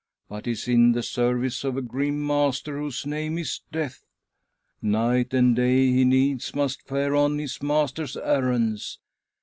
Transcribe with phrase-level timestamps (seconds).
[0.27, 4.01] but is in the service of a grim master whose name is Death.
[4.81, 8.97] Night and day he needs must fare on his master's errands.